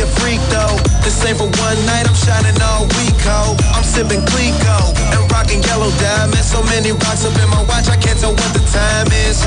a 0.00 0.06
freak 0.20 0.40
though. 0.50 0.76
This 1.04 1.16
ain't 1.24 1.38
for 1.38 1.48
one 1.48 1.78
night, 1.86 2.08
I'm 2.08 2.14
shining 2.14 2.56
all 2.60 2.84
week, 3.00 3.16
ho. 3.24 3.56
I'm 3.72 3.84
sipping 3.84 4.24
Clicquot 4.26 4.96
and 5.14 5.22
rocking 5.32 5.62
yellow 5.62 5.90
diamonds. 6.02 6.48
So 6.50 6.62
many 6.64 6.92
rocks 6.92 7.24
up 7.24 7.36
in 7.38 7.48
my 7.50 7.62
watch, 7.64 7.88
I 7.88 7.96
can't 7.96 8.18
tell 8.18 8.32
what 8.32 8.50
the 8.52 8.62
time 8.72 9.08
is. 9.28 9.44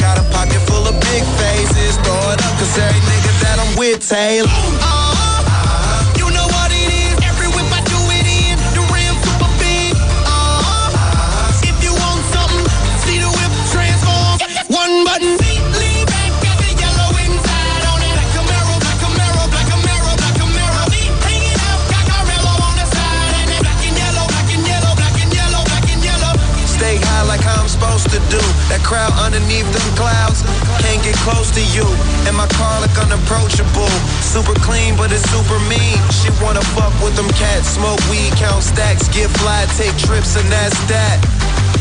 Got 0.00 0.18
a 0.18 0.24
pocket 0.32 0.62
full 0.66 0.86
of 0.86 0.96
big 1.12 1.22
faces. 1.38 1.96
Throw 2.02 2.32
it 2.32 2.40
up, 2.42 2.54
cause 2.58 2.78
every 2.78 3.00
nigga 3.04 3.32
that 3.42 3.56
I'm 3.60 3.72
with, 3.78 4.06
Taylor. 4.06 4.85
I'm 27.66 27.74
supposed 27.74 28.14
to 28.14 28.22
do. 28.30 28.38
That 28.70 28.78
crowd 28.86 29.10
underneath 29.18 29.66
them 29.74 29.88
clouds 29.98 30.46
can't 30.86 31.02
get 31.02 31.18
close 31.26 31.50
to 31.50 31.58
you. 31.74 31.82
And 32.30 32.38
my 32.38 32.46
car 32.54 32.78
look 32.78 32.94
unapproachable. 32.94 33.90
Super 34.22 34.54
clean, 34.62 34.94
but 34.94 35.10
it's 35.10 35.26
super 35.34 35.58
mean. 35.66 35.98
She 36.14 36.30
wanna 36.38 36.62
fuck 36.78 36.94
with 37.02 37.18
them 37.18 37.26
cats, 37.34 37.74
smoke 37.74 37.98
weed, 38.06 38.30
count 38.38 38.62
stacks, 38.62 39.10
get 39.10 39.34
fly, 39.42 39.66
take 39.74 39.98
trips, 39.98 40.38
and 40.38 40.46
that's 40.46 40.78
that. 40.86 41.18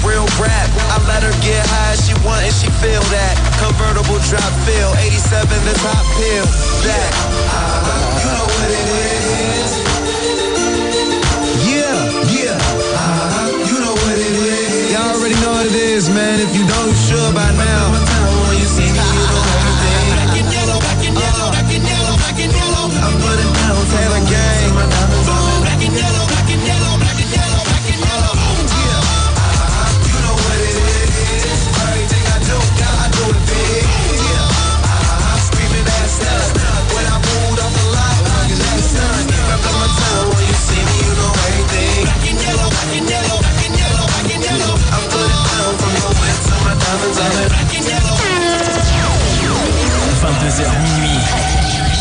Real 0.01 0.25
rap, 0.41 0.73
I 0.89 0.97
let 1.05 1.21
her 1.21 1.35
get 1.45 1.61
high, 1.69 1.93
she 2.01 2.17
want 2.25 2.41
and 2.41 2.55
she 2.57 2.65
feel 2.81 3.05
that. 3.13 3.37
Convertible 3.61 4.17
drop 4.25 4.53
feel, 4.65 4.89
87 4.97 5.53
the 5.69 5.75
top 5.85 6.01
pill. 6.17 6.49
That. 6.81 8.14
Man. 16.03 16.41
If 16.41 16.53
you 16.53 16.67
don't, 16.67 16.89
you 16.89 16.95
should 16.95 17.33
by 17.33 17.51
now. 17.55 17.94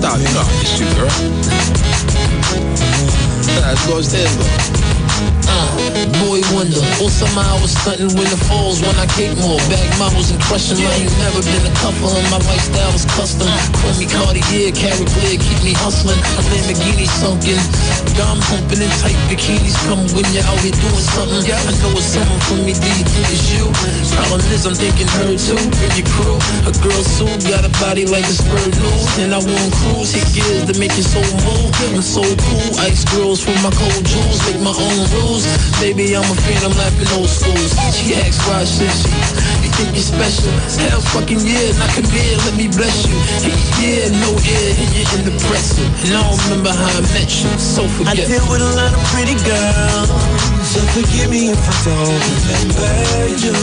stop. 0.00 0.16
I 0.16 0.52
miss 0.60 0.80
you, 0.80 0.86
girl. 0.96 1.10
Let's 3.60 3.86
go 3.86 4.00
though. 4.00 4.70
Boy 5.76 5.79
wonder, 6.60 7.08
somehow 7.08 7.56
I 7.56 7.60
was 7.60 7.72
stunting 7.72 8.12
when 8.12 8.28
the 8.28 8.36
falls 8.48 8.84
when 8.84 8.92
I 9.00 9.08
cake 9.16 9.32
more. 9.40 9.56
Bag 9.72 9.88
models 9.96 10.28
and 10.28 10.40
crushing. 10.44 10.76
Ain't 10.76 11.08
never 11.16 11.40
been 11.40 11.64
a 11.64 11.74
couple 11.80 12.12
and 12.12 12.28
my 12.28 12.36
lifestyle 12.44 12.92
was 12.92 13.08
custom. 13.16 13.48
Chromie 13.80 14.08
Cartier, 14.08 14.68
carry 14.76 15.04
clear, 15.08 15.40
keep 15.40 15.60
me 15.64 15.72
hustling. 15.72 16.20
A 16.20 16.42
Lamborghini 16.52 17.08
sunken. 17.08 17.56
Dom 18.16 18.36
humping 18.52 18.84
in 18.84 18.92
tight 19.00 19.16
bikinis. 19.32 19.76
Come 19.88 20.04
when 20.12 20.28
you're 20.36 20.44
out 20.44 20.60
here 20.60 20.76
doing 20.76 21.06
something. 21.16 21.44
I 21.48 21.72
know 21.80 21.96
it's 21.96 22.12
something 22.12 22.40
for 22.44 22.60
me, 22.60 22.76
D. 22.76 22.86
It's 23.32 23.48
you. 23.56 23.64
Problem 24.12 24.44
is, 24.52 24.68
I'm 24.68 24.76
thinking 24.76 25.08
her 25.16 25.32
too. 25.40 25.56
Bring 25.56 25.94
your 25.96 26.08
crew. 26.12 26.36
A 26.68 26.72
girl 26.84 27.02
soon 27.16 27.40
got 27.48 27.64
a 27.64 27.72
body 27.80 28.04
like 28.04 28.28
a 28.28 28.36
spur 28.36 28.60
news. 28.68 29.04
And 29.16 29.32
I 29.32 29.40
want 29.40 29.72
cruise. 29.80 30.12
Hit 30.12 30.28
gears 30.36 30.68
to 30.68 30.74
make 30.76 30.92
your 30.92 31.08
so 31.08 31.24
move. 31.40 31.72
I'm 31.96 32.04
so 32.04 32.20
cool. 32.20 32.84
Ice 32.84 33.04
girls 33.16 33.40
for 33.40 33.56
my 33.64 33.72
cold 33.72 34.04
jewels. 34.04 34.40
Make 34.44 34.60
my 34.60 34.76
own 34.76 35.00
rules. 35.16 35.48
Baby, 35.80 36.12
I'm 36.12 36.28
a 36.28 36.36
fan. 36.50 36.64
I'm 36.66 36.74
laughing 36.76 37.06
old 37.18 37.28
schools. 37.28 37.72
She 37.94 38.14
asks 38.14 38.42
why 38.46 38.64
should 38.64 38.90
she? 38.90 39.10
You 39.62 39.70
think 39.76 39.94
you're 39.94 40.02
special? 40.02 40.50
Hell 40.82 41.00
fucking 41.14 41.40
yeah. 41.46 41.78
Not 41.78 41.90
come 41.94 42.08
here. 42.10 42.36
Let 42.46 42.54
me 42.56 42.66
bless 42.68 43.06
you. 43.06 43.16
Yeah, 43.78 44.10
no 44.18 44.30
air. 44.34 44.70
And 44.74 44.90
you're 44.94 45.10
in 45.18 45.22
the 45.30 45.34
presser. 45.46 45.86
And 46.06 46.14
I 46.14 46.22
don't 46.26 46.38
remember 46.50 46.72
how 46.74 46.90
I 46.90 47.02
met 47.14 47.30
you. 47.30 47.50
So 47.58 47.84
I 47.84 47.88
forget. 47.88 48.26
deal 48.26 48.46
with 48.50 48.62
a 48.62 48.72
lot 48.74 48.92
of 48.92 49.02
pretty 49.14 49.36
girls, 49.46 50.10
so 50.66 50.80
forgive 50.94 51.30
me 51.30 51.50
if 51.54 51.60
I 51.60 51.76
don't 51.86 52.22
remember 52.34 52.90
you. 53.38 53.54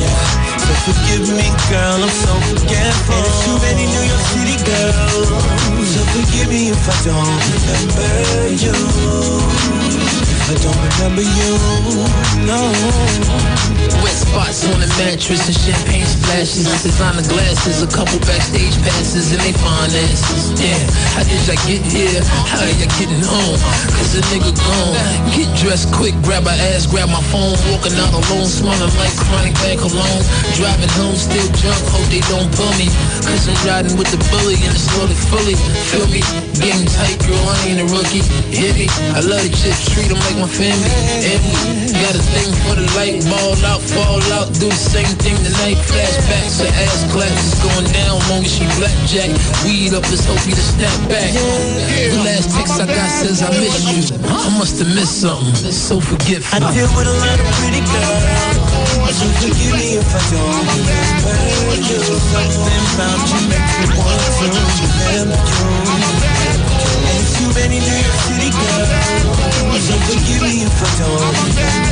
Yeah. 0.00 0.22
So 0.64 0.72
forgive 0.88 1.28
me, 1.36 1.48
girl, 1.68 2.00
I'm 2.00 2.08
so 2.08 2.32
forgetful. 2.52 3.20
And 3.20 3.34
too 3.44 3.56
many 3.60 3.84
New 3.88 4.04
York 4.08 4.24
City 4.32 4.56
girls, 4.64 5.28
so 5.84 6.00
forgive 6.16 6.48
me 6.48 6.72
if 6.72 6.82
I 6.88 6.96
don't 7.04 7.40
remember 7.52 8.08
you. 8.56 10.33
I 10.44 10.52
don't 10.60 10.76
remember 10.76 11.24
you, 11.24 11.56
no. 12.44 12.68
Wet 14.04 14.12
spots 14.12 14.68
on 14.68 14.76
the 14.76 14.88
mattress 15.00 15.40
and 15.48 15.56
champagne 15.56 16.04
splashes. 16.04 16.68
Designer 16.84 17.24
glasses, 17.24 17.80
a 17.80 17.88
couple 17.88 18.20
backstage 18.28 18.76
passes, 18.84 19.32
and 19.32 19.40
they 19.40 19.56
fine 19.56 19.88
asses. 19.88 20.52
Yeah, 20.60 20.76
how 21.16 21.24
did 21.24 21.40
y'all 21.48 21.56
get 21.64 21.80
here? 21.88 22.20
How 22.44 22.60
y'all 22.60 22.92
getting 23.00 23.24
home? 23.24 23.56
Cause 23.96 24.12
a 24.12 24.22
nigga 24.28 24.52
gone. 24.52 24.92
Get 25.32 25.48
dressed 25.56 25.88
quick, 25.96 26.12
grab 26.20 26.44
her 26.44 26.58
ass, 26.76 26.84
grab 26.84 27.08
my 27.08 27.24
phone. 27.32 27.56
Walking 27.72 27.96
out 27.96 28.12
alone, 28.12 28.44
smelling 28.44 28.92
like 29.00 29.16
chronic 29.16 29.56
back 29.64 29.80
alone. 29.80 30.22
Driving 30.60 30.92
home, 31.00 31.16
still 31.16 31.48
drunk, 31.56 31.80
hope 31.88 32.04
they 32.12 32.20
don't 32.28 32.52
pull 32.52 32.68
me. 32.76 32.92
Cause 33.24 33.48
I'm 33.48 33.56
riding 33.64 33.96
with 33.96 34.12
the 34.12 34.20
bully 34.28 34.60
and 34.60 34.76
it's 34.76 34.92
slowly 34.92 35.16
fully. 35.32 35.56
Feel 35.88 36.04
me? 36.12 36.20
Getting 36.60 36.84
tight, 36.84 37.16
girl, 37.24 37.40
I 37.48 37.56
ain't 37.72 37.80
a 37.80 37.88
rookie. 37.88 38.20
Hit 38.52 38.76
me. 38.76 38.92
I 39.16 39.24
love 39.24 39.40
the 39.40 39.48
chips, 39.48 39.88
treat 39.88 40.12
them 40.12 40.20
like 40.20 40.33
my 40.38 40.48
family. 40.48 40.90
And 41.24 41.42
got 42.02 42.14
a 42.14 42.22
thing 42.34 42.50
for 42.66 42.74
the 42.74 42.86
light, 42.98 43.22
ball 43.26 43.54
out, 43.64 43.82
fall 43.82 44.22
out, 44.34 44.50
do 44.54 44.68
the 44.68 44.74
same 44.74 45.10
thing 45.22 45.36
tonight. 45.42 45.78
Flashbacks, 45.86 46.60
her 46.62 46.70
ass 46.70 47.06
classes 47.12 47.54
going 47.62 47.88
down, 47.92 48.18
long 48.30 48.42
as 48.44 48.52
she 48.52 48.66
blackjack. 48.78 49.30
Weed 49.64 49.94
up, 49.94 50.04
let's 50.10 50.26
hope 50.26 50.42
you 50.46 50.54
to 50.54 50.66
snap 50.74 50.94
back. 51.08 51.30
The 51.34 52.20
last 52.24 52.50
text 52.54 52.80
I 52.80 52.86
got 52.86 53.10
says 53.10 53.42
I 53.42 53.50
miss 53.58 53.84
you. 53.90 54.16
I 54.26 54.50
must 54.58 54.78
have 54.78 54.90
missed 54.94 55.20
something. 55.20 55.72
So 55.72 56.00
forgetful. 56.00 56.62
I 56.62 56.72
deal 56.74 56.90
with 56.96 57.08
a 57.08 57.16
lot 57.22 57.38
of 57.38 57.48
pretty 57.58 57.82
girls, 57.84 58.22
so 59.14 59.26
forgive 59.38 59.74
me 59.74 59.98
if 59.98 60.08
I 60.08 60.20
don't 60.32 60.66
remember 60.74 61.78
you. 61.78 62.00
Something 62.34 62.84
about 62.94 63.22
you 63.30 63.40
makes 63.50 63.74
me 63.78 63.86
want 63.98 64.18
to 64.18 64.30
remember 64.50 65.38
you. 66.08 66.13
There's 67.54 67.68
too 67.68 67.78
New 67.78 67.86
York 67.86 68.18
City 68.26 68.50
girls, 68.50 68.88
so 69.86 69.94
forgive 70.10 70.42
me 70.42 70.64
if 70.64 70.82
I 70.82 70.98
don't 70.98 71.83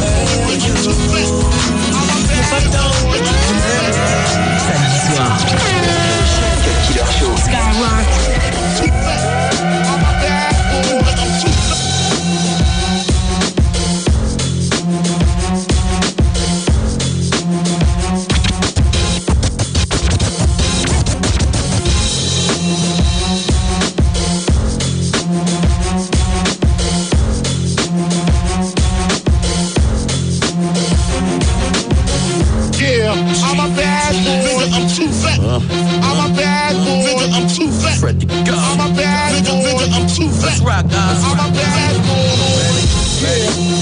I'm 33.12 33.60
a 33.60 33.68
bad 33.76 34.16
boy. 34.24 34.40
Nigga, 34.48 34.72
I'm 34.72 34.88
too 34.88 35.08
fat. 35.12 35.38
Uh. 35.40 35.60
I'm 36.00 36.18
a 36.24 36.34
bad 36.34 36.72
boy. 36.80 37.04
Nigga, 37.04 37.28
I'm 37.36 37.46
too 37.48 37.68
fat. 37.68 37.98
Fred 38.00 38.20
the 38.20 38.26
God. 38.26 38.56
I'm 38.56 38.80
a 38.80 38.96
bad 38.96 39.44
boy. 39.44 39.60
Nigga, 39.60 39.92
I'm 39.92 40.08
too 40.08 40.28
fat. 40.32 40.56
That's 40.56 40.60
right, 40.64 40.86
guys. 40.88 41.20
I'm 41.20 41.36
a 41.36 41.48
bad 41.52 41.92
boy. 42.08 42.72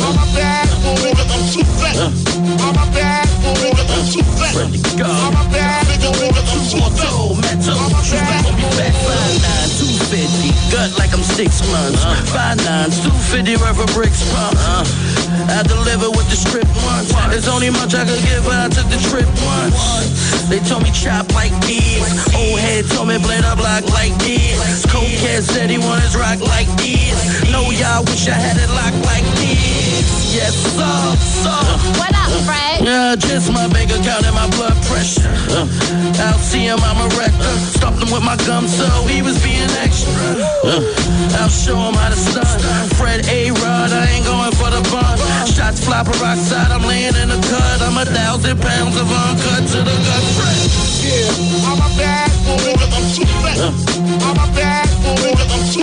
I'm 0.03 0.19
a 0.19 0.27
bad 0.35 0.67
boy. 0.82 0.99
Nigga, 1.06 1.25
I'm 1.31 1.43
too 1.47 1.65
fat. 1.79 1.94
I'm 1.94 2.75
a 2.75 2.87
bad 2.91 3.29
boy. 3.38 3.55
Nigga, 3.71 3.85
I'm 3.87 4.03
too 4.11 4.27
fat. 4.35 4.50
Fred 4.50 4.69
the 4.75 4.82
God. 4.99 5.15
I'm 5.15 5.38
a 5.38 5.44
bad 5.55 5.87
boy. 5.87 6.11
Nigga, 6.19 6.43
I'm 6.43 6.67
too 6.67 6.82
fat. 6.91 7.15
Metal. 7.38 7.79
I'm 7.79 7.94
a 7.94 8.03
bad 8.11 8.43
boy. 8.50 8.67
Back 8.75 8.94
5, 8.99 9.47
9, 9.47 9.71
250 9.79 10.50
gut 10.70 10.94
like 10.96 11.12
I'm 11.12 11.22
six 11.22 11.61
months. 11.69 12.02
Five 12.31 12.56
nines, 12.64 13.02
two 13.02 13.12
fifty, 13.28 13.58
worth 13.58 13.78
of 13.82 13.90
bricks 13.93 14.22
pump. 14.32 14.56
I 15.50 15.62
deliver 15.67 16.11
with 16.11 16.31
the 16.31 16.38
strip 16.38 16.69
once. 16.87 17.12
There's 17.28 17.49
only 17.49 17.70
much 17.70 17.94
I 17.94 18.06
could 18.06 18.22
give, 18.22 18.46
but 18.46 18.56
I 18.56 18.69
took 18.70 18.87
the 18.88 19.00
trip 19.11 19.28
once. 19.43 20.46
They 20.49 20.58
told 20.67 20.82
me 20.82 20.90
chop 20.90 21.31
like 21.34 21.55
this. 21.67 22.02
Old 22.34 22.58
head 22.58 22.87
told 22.87 23.08
me 23.08 23.19
blade 23.19 23.44
up 23.44 23.58
block 23.58 23.84
like 23.90 24.14
this. 24.22 24.87
Cold 24.87 25.11
cat 25.22 25.43
said 25.43 25.70
he 25.70 25.78
want 25.78 26.02
his 26.02 26.17
rock 26.17 26.40
like 26.40 26.70
this. 26.78 27.19
No, 27.50 27.70
y'all 27.70 28.05
wish 28.06 28.26
I 28.31 28.38
had 28.38 28.56
it 28.56 28.70
locked 28.70 29.02
like 29.06 29.26
this. 29.34 29.39
Yes, 30.30 30.54
sir, 30.54 31.16
sir. 31.42 31.62
What 31.98 32.14
up, 32.14 32.30
Fred? 32.46 32.86
Yeah, 32.86 33.16
just 33.16 33.52
my 33.52 33.66
bank 33.68 33.90
account 33.90 34.24
and 34.24 34.34
my 34.34 34.48
blood 34.56 34.78
pressure. 34.86 35.26
Uh, 35.50 35.66
I'll 36.26 36.38
see 36.38 36.64
him, 36.64 36.78
I'm 36.80 37.02
a 37.02 37.08
wrecker. 37.18 37.54
Stopped 37.76 37.98
him 37.98 38.10
with 38.14 38.22
my 38.22 38.36
gum, 38.46 38.68
so 38.68 38.86
he 39.06 39.22
was 39.22 39.36
being 39.42 39.68
extra. 39.82 40.38
Uh, 40.64 40.80
I'll 41.42 41.50
show 41.50 41.76
him 41.76 41.94
how 41.94 42.08
to 42.08 42.16
stunt. 42.16 42.62
Fred 42.94 43.26
A. 43.26 43.50
Rod, 43.50 43.90
I 43.92 44.06
ain't 44.14 44.24
going 44.24 44.54
for 44.54 44.70
the 44.70 44.82
bun. 44.88 45.18
Shots 45.50 45.84
fly 45.84 46.04
peroxide, 46.04 46.70
I'm 46.70 46.86
laying 46.86 47.16
in 47.18 47.28
the 47.28 47.40
cut. 47.50 47.82
I'm 47.82 47.98
a 47.98 48.06
thousand 48.06 48.60
pounds 48.62 48.96
of 48.96 49.10
uncut 49.10 49.66
to 49.74 49.78
the 49.82 49.96
gut. 50.06 50.24
Fred. 50.38 50.90
Yeah, 51.04 51.66
I'm 51.66 51.80
a 51.82 51.90
bad 51.98 52.30
boy. 52.46 52.70
I'm 52.78 53.06
too 53.12 53.26
fat. 53.42 53.58
I'm 53.58 54.38
a 54.38 54.48
bad 54.54 54.88
boy. 55.02 55.34
I'm 55.36 55.62
too 55.72 55.80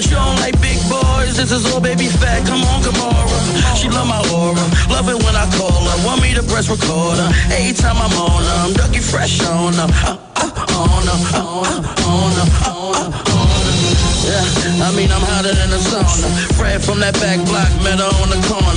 But 0.00 0.08
you 0.08 0.16
don't 0.16 0.40
like 0.40 0.56
big 0.64 0.80
boys, 0.88 1.36
this 1.36 1.52
is 1.52 1.68
all 1.68 1.78
baby 1.78 2.08
fat. 2.08 2.48
Come 2.48 2.64
on, 2.64 2.80
Gamora. 2.80 3.76
She 3.76 3.92
love 3.92 4.08
my 4.08 4.16
aura. 4.32 4.64
Love 4.88 5.12
it 5.12 5.20
when 5.20 5.36
I 5.36 5.44
call 5.60 5.76
her. 5.76 6.06
Want 6.08 6.22
me 6.24 6.32
to 6.32 6.42
press 6.42 6.72
recorder. 6.72 7.28
Every 7.52 7.76
time 7.76 8.00
I'm 8.00 8.16
on 8.16 8.40
her, 8.40 8.58
I'm 8.64 8.72
ducky 8.72 9.04
fresh 9.04 9.44
on 9.44 9.76
her. 9.76 9.88
Uh, 10.08 10.16
uh, 10.40 10.88
on 10.88 11.04
her, 11.04 11.20
on 11.36 11.68
her, 11.68 11.84
on 12.08 12.32
her, 12.32 12.48
on 12.64 12.96
her, 12.96 13.12
on 13.12 13.60
her. 13.60 14.00
Yeah, 14.24 14.88
I 14.88 14.92
mean 14.96 15.12
I'm 15.12 15.20
hotter 15.20 15.52
than 15.52 15.68
a 15.68 15.80
sauna. 15.84 16.32
Fred 16.56 16.80
from 16.80 17.00
that 17.04 17.12
back 17.20 17.36
block, 17.44 17.68
met 17.84 18.00
her 18.00 18.08
on 18.24 18.32
the 18.32 18.40
corner. 18.48 18.69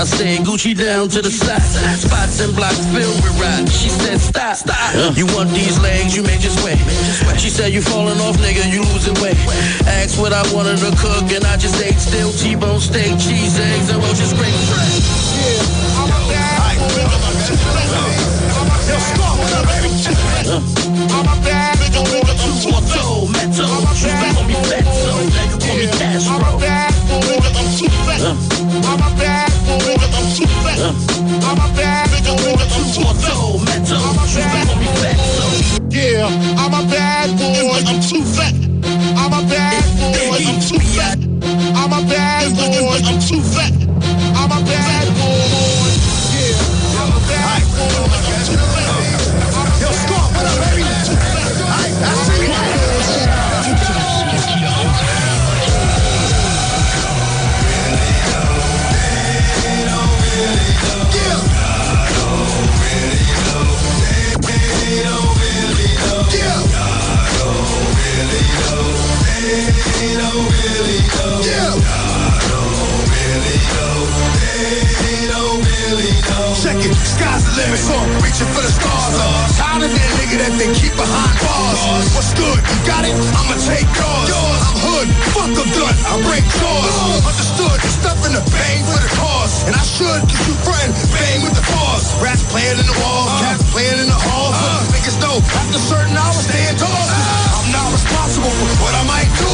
However, 0.00 0.14
I 0.14 0.16
stay 0.16 0.36
Gucci 0.40 0.72
down 0.72 1.08
to 1.10 1.20
the 1.20 1.30
side. 1.30 1.60
Spots 1.60 2.40
and 2.40 2.56
blocks 2.56 2.80
filled 2.88 3.20
with 3.20 3.36
rock. 3.36 3.68
She 3.68 3.90
said, 3.90 4.18
stop, 4.18 4.56
stop. 4.56 5.16
You 5.16 5.26
want 5.36 5.50
these 5.50 5.78
legs, 5.80 6.16
you 6.16 6.22
may 6.22 6.38
just 6.38 6.64
wait. 6.64 6.78
She 7.38 7.50
said, 7.50 7.72
you 7.72 7.82
falling 7.82 8.18
off, 8.20 8.36
nigga, 8.38 8.64
you 8.72 8.80
losing 8.80 9.12
weight. 9.20 9.36
Asked 10.00 10.18
what 10.18 10.32
I 10.32 10.40
wanted 10.56 10.78
to 10.78 10.90
cook, 10.96 11.28
and 11.36 11.44
I 11.44 11.56
just 11.58 11.76
ate 11.84 12.00
still 12.00 12.32
T-bone 12.32 12.80
steak, 12.80 13.12
cheese, 13.20 13.60
eggs, 13.60 13.90
and 13.92 14.00
roaches, 14.00 14.32
great 14.32 14.56
Fred. 14.72 14.88
Yeah, 15.52 16.00
I'm 16.00 16.08
a 16.08 16.20
bad 16.32 16.80
boy. 16.80 17.04
I'm 17.04 17.36
too 17.44 17.60
fat. 17.60 17.92
I'm 18.56 18.72
a 18.72 18.80
bad 18.88 19.12
boy. 19.20 19.36
I'm 21.12 21.28
a 21.28 21.36
bad 21.44 21.76
boy. 21.92 22.29
I'm 31.50 31.58
a 31.58 31.99
know, 95.80 95.96
after 95.96 95.96
certain 95.96 96.16
hours, 96.16 96.36
stay 96.44 96.68
indoors. 96.68 97.08
I'm 97.56 97.72
not 97.72 97.92
responsible 97.92 98.50
for 98.50 98.68
what 98.84 98.94
I 98.94 99.04
might 99.06 99.30
do. 99.38 99.48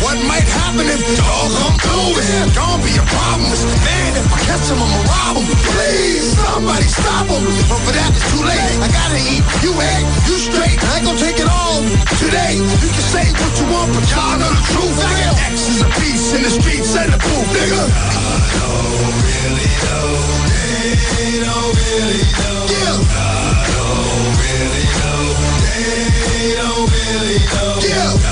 What 0.00 0.16
might 0.24 0.46
happen 0.48 0.86
if 0.86 1.00
dog 1.18 1.50
come 1.60 1.76
through? 1.80 2.16
It's 2.16 2.56
gonna 2.56 2.82
be 2.84 2.94
a 2.96 3.04
problem. 3.04 3.50
Man, 3.84 4.16
if 4.16 4.32
I 4.32 4.38
catch 4.48 4.70
him, 4.70 4.80
I'ma 4.80 5.00
rob 5.04 5.36
him. 5.36 5.46
Please, 5.74 6.36
somebody 6.38 6.88
stop 6.88 7.26
him. 7.28 7.44
But 7.68 7.80
for 7.84 7.92
that, 7.92 8.10
it's 8.14 8.24
too 8.32 8.42
late. 8.44 8.80
I 8.80 8.88
gotta 8.88 9.20
eat. 9.20 9.44
You 9.60 9.72
ain't. 9.74 10.06
You 10.28 10.36
straight. 10.38 10.78
I 10.78 10.98
ain't 10.98 11.06
gonna 11.06 11.18
take 11.18 11.38
it 11.40 11.48
all 11.48 11.82
today. 12.16 12.56
You 12.56 12.88
can 12.88 13.06
say 13.12 13.26
what 13.36 13.52
you 13.58 13.66
want, 13.72 13.92
but 13.92 14.04
y'all 14.08 14.38
know 14.38 14.52
the 14.52 14.64
truth. 14.72 14.96
I 15.04 15.12
got 15.20 15.34
X 15.52 15.68
is 15.68 15.80
a 15.82 15.88
piece 16.00 16.32
in 16.34 16.42
the 16.42 16.52
streets 16.52 16.96
and 16.96 17.12
the 17.12 17.18
booth, 17.18 17.48
nigga. 17.52 17.82
Yeah. 22.68 24.17
Oh 27.50 27.80
yeah. 27.82 28.28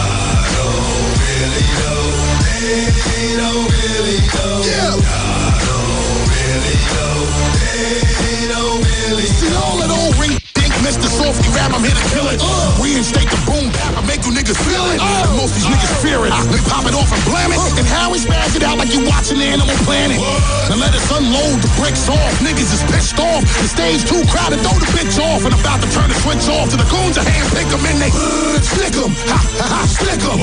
Pop 16.77 16.85
it 16.85 16.95
off 16.95 17.09
and 17.09 17.23
blam 17.25 17.49
it. 17.53 17.61
And 17.81 17.89
how 17.89 18.13
we 18.13 18.19
spaz 18.21 18.53
it 18.53 18.63
out 18.63 18.77
like 18.77 18.93
you 18.93 19.01
watching 19.09 19.41
the 19.41 19.49
Animal 19.49 19.73
Planet. 19.89 20.21
Now 20.69 20.77
let 20.77 20.93
us 20.93 21.09
unload 21.09 21.65
the 21.65 21.73
bricks 21.81 22.09
off. 22.09 22.33
Niggas 22.45 22.69
is 22.69 22.83
pissed 22.93 23.17
off. 23.17 23.41
The 23.65 23.69
stage 23.69 24.05
too 24.05 24.21
crowded, 24.29 24.61
throw 24.61 24.77
the 24.77 24.91
bitch 24.93 25.17
off. 25.17 25.49
And 25.49 25.57
I'm 25.57 25.63
about 25.65 25.81
to 25.81 25.89
turn 25.89 26.09
the 26.13 26.19
switch 26.21 26.45
off 26.53 26.69
to 26.73 26.77
the 26.77 26.89
goons, 26.93 27.17
a 27.17 27.25
hand 27.25 27.49
pick 27.57 27.69
them 27.73 27.81
and 27.81 27.97
they 27.97 28.13
slick 28.77 28.93
them. 28.93 29.13
Ha 29.33 29.41
ha 29.41 29.67
ha, 29.73 29.81
slick 29.89 30.21
them. 30.21 30.37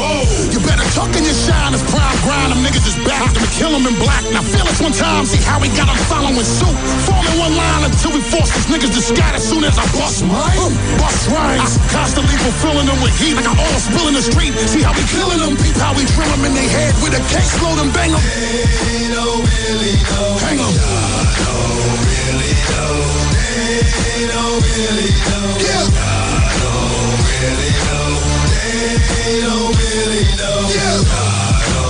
You 0.50 0.60
better 0.66 0.86
tuck 0.98 1.14
in 1.14 1.22
your 1.22 1.38
shine 1.38 1.73
niggas 2.74 2.88
is 2.90 2.98
back. 3.06 3.30
Them 3.34 3.46
kill 3.54 3.72
them 3.72 3.86
in 3.86 3.94
black. 4.02 4.24
Now 4.34 4.42
feel 4.42 4.66
us 4.66 4.82
one 4.82 4.92
time, 4.92 5.26
see 5.26 5.42
how 5.46 5.62
we 5.62 5.70
got 5.70 5.86
them 5.86 5.98
following 6.10 6.42
suit. 6.42 6.74
Forming 7.06 7.38
one 7.38 7.56
line 7.56 7.86
until 7.86 8.12
we 8.18 8.22
force 8.22 8.50
these 8.50 8.66
niggas 8.66 8.94
to 8.98 9.02
scatter 9.02 9.38
soon 9.40 9.64
as 9.64 9.78
I 9.78 9.86
bust 9.94 10.26
mine. 10.26 10.58
Uh, 10.58 10.74
bust 10.98 11.30
rhymes. 11.30 11.78
Ah. 11.78 12.02
Constantly 12.02 12.38
fulfilling 12.42 12.88
them 12.90 13.00
with 13.02 13.14
heat 13.22 13.36
like 13.38 13.46
I 13.46 13.54
all 13.54 13.80
spill 13.80 14.08
in 14.10 14.16
the 14.18 14.26
street. 14.26 14.58
See 14.66 14.82
how 14.82 14.94
we 14.94 15.06
killing 15.14 15.40
them. 15.40 15.54
Peep 15.58 15.78
how 15.78 15.94
we 15.94 16.06
drill 16.18 16.30
them 16.34 16.46
in 16.46 16.54
their 16.54 16.70
head 16.70 16.94
with 17.06 17.14
a 17.14 17.22
case 17.30 17.54
load 17.62 17.78
and 17.80 17.94
bang 17.94 18.12
them. 18.12 18.22
Hang 20.42 20.58
them. 20.58 20.74
Yeah. 25.62 25.86
Yeah. 25.86 25.88
Yeah. 30.74 31.83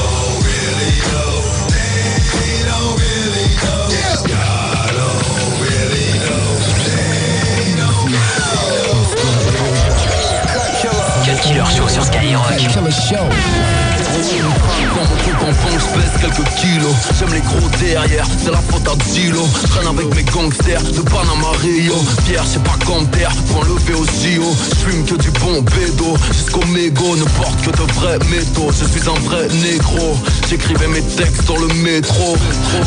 sommes 17.23 17.33
les 17.35 17.41
gros 17.41 17.72
derrière, 17.93 18.25
c'est 18.43 18.51
la 18.51 18.57
faute 18.57 18.87
à 18.87 18.95
Dilo. 19.11 19.47
Traîne 19.69 19.87
avec 19.87 20.15
mes 20.15 20.23
gangsters 20.23 20.81
de 20.81 21.01
Panama 21.01 21.51
Rio. 21.61 21.93
Pierre, 22.25 22.43
c'est 22.45 22.63
pas 22.63 22.73
terre, 23.11 23.31
prends 23.49 23.63
le 23.63 23.75
V 23.85 23.93
au 23.93 24.05
JO 24.05 24.55
J'fume 24.77 25.05
que 25.05 25.15
du 25.15 25.29
bon 25.31 25.61
bédo, 25.61 26.17
jusqu'au 26.31 26.65
mégot 26.67 27.15
Ne 27.15 27.23
porte 27.23 27.61
que 27.61 27.71
de 27.71 27.91
vrais 27.93 28.19
métaux, 28.29 28.71
je 28.71 28.85
suis 28.85 29.07
un 29.09 29.19
vrai 29.27 29.47
négro. 29.61 30.17
J'écrivais 30.49 30.87
mes 30.87 31.01
textes 31.01 31.45
dans 31.47 31.57
le 31.57 31.67
métro. 31.83 32.35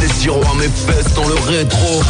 Des 0.00 0.08
sirops 0.08 0.46
à 0.50 0.54
mes 0.54 0.68
fesses 0.68 1.14
dans 1.14 1.28
le 1.28 1.34
rétro. 1.46 2.02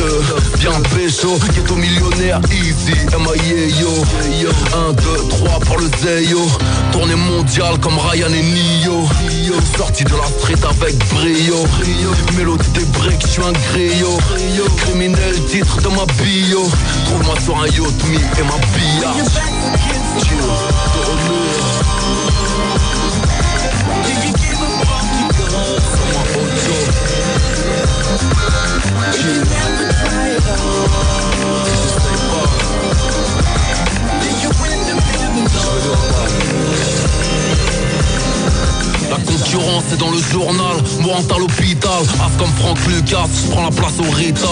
9-2, 0.00 0.58
bien 0.58 0.72
pécho. 0.94 1.38
Ghetto 1.54 1.74
millionnaire, 1.76 2.40
easy, 2.50 2.96
M.I.A.Yo 3.12 3.90
1, 4.88 4.92
2, 4.92 5.02
3 5.28 5.60
pour 5.60 5.78
le 5.78 5.90
Zeyo. 6.02 6.40
Tournée 6.92 7.14
mondiale 7.14 7.78
comme 7.80 7.98
Ryan 7.98 8.32
et 8.32 8.42
Nio. 8.42 9.06
Sorti 9.76 10.04
de 10.04 10.10
la 10.10 10.26
street 10.38 10.66
avec 10.68 10.96
brio 11.08 11.64
Mélodie 12.36 12.70
des 12.70 12.84
briques, 12.86 13.22
je 13.22 13.26
suis 13.26 13.42
un 13.42 13.52
griot 13.52 14.18
Criminel, 14.76 15.44
titre 15.46 15.80
de 15.82 15.88
ma 15.88 16.04
bio. 16.22 16.68
Trouve-moi 17.06 17.34
sur 17.40 17.58
un 17.58 17.66
yacht, 17.66 18.04
me 18.08 18.16
et 18.16 18.44
ma 18.44 18.58
billard 18.74 19.16
La 30.46 30.49
concurrence 39.90 39.92
est 39.92 39.96
dans 39.96 40.10
le 40.10 40.18
journal, 40.18 40.76
moi 41.00 41.16
à 41.34 41.38
l'hôpital 41.38 41.90
As 42.20 42.38
comme 42.38 42.50
Franck 42.58 42.78
Lucas, 42.86 43.26
je 43.44 43.50
prends 43.50 43.64
la 43.64 43.70
place 43.70 43.98
au 43.98 44.10
Rital. 44.10 44.48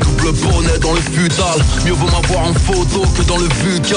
Double 0.00 0.32
bonnet 0.38 0.78
dans 0.80 0.92
le 0.92 1.00
futal. 1.00 1.64
Mieux 1.84 1.92
vaut 1.92 2.06
m'avoir 2.06 2.48
en 2.48 2.54
photo 2.54 3.02
que 3.16 3.22
dans 3.22 3.38
le 3.38 3.48
VUCA 3.62 3.96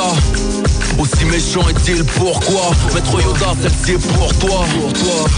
Aussi 1.00 1.26
méchant 1.26 1.68
est-il 1.70 2.04
pourquoi 2.04 2.72
Maître 2.94 3.22
Yoda, 3.22 3.54
celle-ci 3.62 3.92
est 3.94 4.14
pour 4.14 4.34
toi 4.36 4.66
Pour 4.80 4.94
toi, 4.94 5.30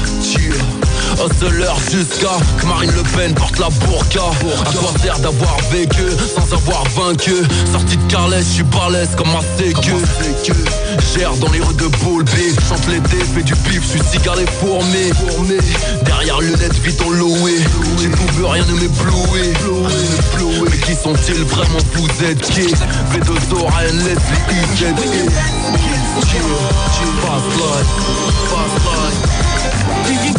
Hustler 1.13 1.71
jusqu'à 1.91 2.37
que 2.57 2.65
Marine 2.65 2.91
Le 2.91 3.03
Pen 3.15 3.33
porte 3.33 3.57
la 3.59 3.69
burqa. 3.69 4.19
À 4.19 4.73
quoi 4.73 4.93
sert 5.01 5.19
d'avoir 5.19 5.57
vécu 5.71 6.03
sans 6.35 6.53
avoir 6.53 6.83
vaincu. 6.95 7.33
Sorti 7.71 7.97
de 7.97 8.11
Carles, 8.11 8.35
je 8.37 8.43
suis 8.43 8.63
balèze 8.63 9.15
comme 9.15 9.31
ma 9.31 9.41
sécu. 9.57 9.93
Gère 11.15 11.33
dans 11.37 11.51
les 11.51 11.61
rues 11.61 11.75
de 11.75 11.87
Boulby. 12.03 12.55
Chante 12.67 12.87
l'été, 12.87 13.17
fais 13.33 13.43
du 13.43 13.55
pif, 13.55 13.81
je 13.83 13.87
suis 13.87 14.01
cigare 14.11 14.39
et 14.39 14.45
fourmé 14.59 15.11
Derrière 16.03 16.41
lunettes, 16.41 16.79
vite 16.83 17.01
en 17.01 17.09
loué 17.11 17.53
J'ai 18.01 18.09
tout 18.09 18.33
vu, 18.37 18.45
rien 18.45 18.65
ne 18.65 18.73
m'éblouit. 18.73 19.53
Mais 20.69 20.77
qui 20.77 20.95
sont-ils 20.95 21.43
vraiment, 21.43 21.79
vous 21.93 22.25
êtes 22.25 22.41
qui? 22.41 22.67
V2O, 23.13 23.67
Ryan 23.67 23.93
Leslie, 23.93 25.44
Jew, 26.21 26.41
you 30.07 30.23
you 30.23 30.33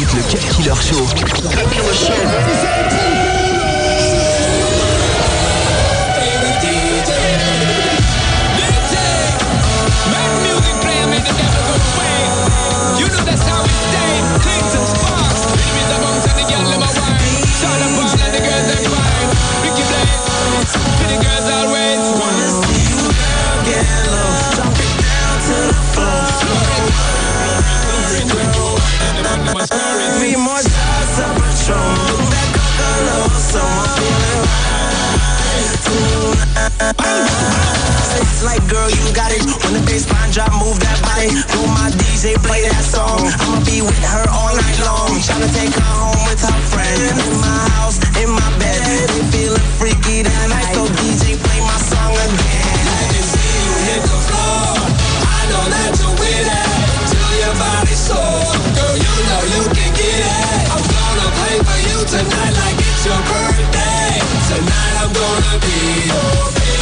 you 0.00 0.16
le 0.16 0.22
Cut 0.22 0.44
Killer 0.48 0.74
Show. 0.74 1.06
Killer 1.14 1.94
Show. 1.94 3.37
Like, 38.48 38.64
girl, 38.64 38.88
you 38.88 39.04
got 39.12 39.28
it. 39.28 39.44
When 39.44 39.76
the 39.76 39.84
baseline 39.84 40.32
drop, 40.32 40.48
move 40.56 40.80
that 40.80 40.98
body. 41.04 41.28
Do 41.52 41.60
my 41.68 41.92
DJ, 42.00 42.40
play 42.40 42.64
that 42.64 42.80
song. 42.80 43.20
I'ma 43.44 43.60
be 43.68 43.84
with 43.84 44.00
her 44.08 44.24
all 44.32 44.52
night 44.56 44.78
long. 44.88 45.12
Tryna 45.20 45.52
take 45.52 45.76
her 45.76 45.92
home 45.92 46.22
with 46.24 46.40
her 46.40 46.60
friends. 46.72 47.12
In 47.12 47.36
my 47.44 47.60
house, 47.76 48.00
in 48.16 48.30
my 48.32 48.48
bed. 48.56 48.80
They 49.12 49.24
feeling 49.28 49.66
freaky 49.76 50.24
tonight, 50.24 50.72
so 50.72 50.88
DJ, 50.96 51.36
play 51.36 51.60
my 51.60 51.76
song 51.76 52.16
again. 52.16 52.84
I 52.88 53.00
can 53.12 53.24
see 53.28 53.52
you 53.68 53.74
hit 53.84 54.02
the 54.08 54.18
floor. 54.32 54.80
I 55.28 55.40
know 55.52 55.64
that 55.68 55.92
you're 56.00 56.16
with 56.16 56.48
it. 56.48 56.68
Till 57.12 57.32
your 57.44 57.54
body's 57.60 58.00
sore. 58.00 58.48
Girl, 58.72 58.96
you 58.96 59.14
know 59.28 59.42
you 59.52 59.62
can 59.76 59.90
get 59.92 60.20
it. 60.24 60.72
I'm 60.72 60.80
gonna 60.80 61.28
play 61.36 61.56
for 61.68 61.78
you 61.84 61.98
tonight 62.16 62.54
like 62.64 62.78
it's 62.80 63.04
your 63.04 63.20
birthday. 63.28 64.24
Tonight 64.48 64.94
I'm 65.04 65.12
gonna 65.12 65.56
be 65.60 65.76
your 66.08 66.77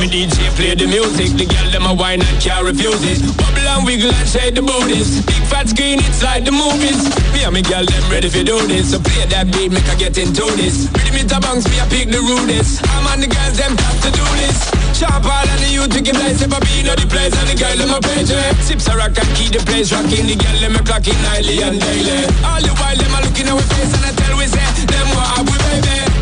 me 0.00 0.08
DJ 0.08 0.48
play 0.56 0.72
the 0.72 0.88
music, 0.88 1.36
the 1.36 1.44
girl 1.44 1.68
them 1.68 1.84
a 1.84 1.92
wine 1.92 2.24
and 2.24 2.36
can't 2.40 2.64
refuse 2.64 3.04
it. 3.04 3.20
Bubble 3.36 3.68
and 3.68 3.84
wiggle 3.84 4.08
and 4.08 4.28
shake 4.28 4.56
the 4.56 4.64
booties. 4.64 5.20
Big 5.28 5.44
fat 5.44 5.68
screen, 5.68 6.00
it's 6.00 6.24
like 6.24 6.48
the 6.48 6.54
movies. 6.56 7.04
Me 7.36 7.44
and 7.44 7.52
me 7.52 7.60
girl 7.60 7.84
them 7.84 8.04
ready 8.08 8.32
for 8.32 8.40
do 8.40 8.56
this. 8.64 8.96
So 8.96 8.98
play 8.98 9.28
that 9.28 9.52
beat, 9.52 9.68
make 9.68 9.84
I 9.92 9.96
get 10.00 10.16
into 10.16 10.48
this. 10.56 10.88
Rhythm 10.96 11.20
it 11.20 11.28
a 11.28 11.38
me 11.44 11.76
I 11.76 11.84
pick 11.92 12.08
the 12.08 12.24
rudest. 12.24 12.80
I'm 12.96 13.12
on 13.12 13.20
the 13.20 13.28
girls 13.28 13.60
them 13.60 13.76
top 13.76 13.96
to 14.00 14.08
do 14.08 14.24
this. 14.40 14.72
Sharp 14.96 15.20
all 15.20 15.44
and 15.44 15.60
the 15.60 15.68
youth 15.68 15.92
taking 15.92 16.16
place. 16.16 16.40
If 16.40 16.48
I 16.48 16.58
be 16.64 16.80
know 16.80 16.96
the 16.96 17.04
place 17.04 17.36
and 17.36 17.48
the 17.52 17.56
girl 17.60 17.76
them 17.76 17.92
a 17.92 18.00
page. 18.00 18.32
Eh? 18.32 18.56
Sips 18.64 18.88
a 18.88 18.96
rock 18.96 19.12
and 19.12 19.30
keep 19.36 19.52
the 19.52 19.60
place 19.68 19.92
rocking. 19.92 20.24
The 20.24 20.36
girl 20.40 20.56
them 20.64 20.80
a 20.80 20.80
clocking 20.80 21.20
nightly 21.28 21.60
and 21.60 21.76
daily. 21.76 22.24
All 22.40 22.60
the 22.64 22.72
while 22.80 22.96
them 22.96 23.12
a 23.12 23.18
looking 23.20 23.52
our 23.52 23.60
face 23.76 23.92
and 23.92 24.08
I 24.08 24.12
tell 24.16 24.32
we 24.40 24.48
say 24.48 24.64
them 24.88 25.08
what 25.12 25.28
have 25.36 25.44
we 25.44 25.59
baby. 25.59 25.59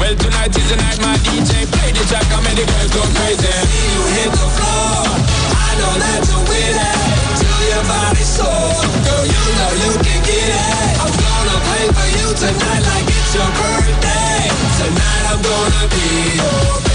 Well 0.09 0.17
tonight 0.17 0.57
is 0.57 0.71
the 0.71 0.77
night 0.77 0.99
my 1.05 1.17
DJ 1.21 1.69
play 1.69 1.93
the 1.93 2.01
track 2.09 2.25
and 2.33 2.41
make 2.41 2.57
the 2.57 2.65
girls 2.65 2.89
go 2.97 3.05
crazy. 3.13 3.45
See 3.45 3.93
you 3.93 4.05
hit 4.17 4.33
the 4.33 4.49
floor. 4.57 5.05
I 5.05 5.71
know 5.77 5.93
that 6.01 6.25
you're 6.25 6.49
with 6.49 6.81
it. 6.81 7.37
Till 7.37 7.61
your 7.69 7.85
body's 7.85 8.25
sore. 8.25 8.89
Girl, 9.05 9.25
you 9.29 9.43
know 9.61 9.73
you 9.85 9.93
can 10.01 10.21
get 10.25 10.49
it. 10.49 10.97
I'm 10.97 11.13
gonna 11.13 11.59
play 11.69 11.87
for 11.93 12.09
you 12.17 12.27
tonight 12.41 12.83
like 12.89 13.05
it's 13.05 13.37
your 13.37 13.53
birthday. 13.53 14.49
Tonight 14.81 15.25
I'm 15.29 15.41
gonna 15.45 15.85
be 15.93 16.41
your 16.41 16.88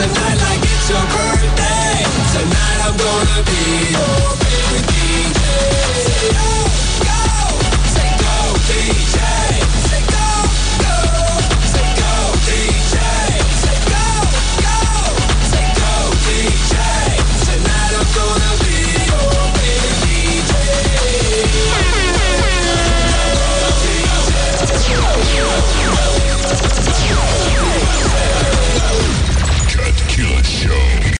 Tonight 0.00 0.38
like 0.40 0.62
it's 0.62 0.88
your 0.88 1.04
birthday 1.12 2.00
Tonight 2.32 2.80
I'm 2.88 2.96
gonna 2.96 3.44
be 3.44 3.92
your 3.92 4.32
favorite 4.40 4.88
DJ 4.88 6.59